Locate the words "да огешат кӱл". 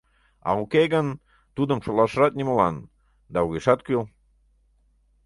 3.33-4.03